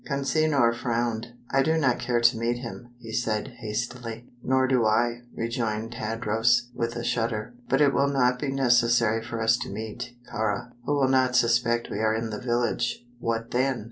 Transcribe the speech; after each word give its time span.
Consinor 0.03 0.73
frowned. 0.73 1.27
"I 1.51 1.61
do 1.61 1.77
not 1.77 1.99
care 1.99 2.21
to 2.21 2.35
meet 2.39 2.57
him," 2.57 2.87
he 2.97 3.11
said, 3.13 3.49
hastily. 3.59 4.25
"Nor 4.43 4.67
do 4.67 4.83
I," 4.83 5.21
rejoined 5.35 5.91
Tadros, 5.91 6.69
with 6.73 6.95
a 6.95 7.03
shudder; 7.03 7.53
"but 7.69 7.81
it 7.81 7.93
will 7.93 8.07
not 8.09 8.39
be 8.39 8.49
necessary 8.51 9.23
for 9.23 9.39
us 9.39 9.57
to 9.57 9.69
meet 9.69 10.15
Kāra, 10.33 10.71
who 10.87 10.95
will 10.95 11.07
not 11.07 11.35
suspect 11.35 11.91
we 11.91 11.99
are 11.99 12.15
in 12.15 12.31
the 12.31 12.39
village." 12.41 13.05
"What 13.19 13.51
then?" 13.51 13.79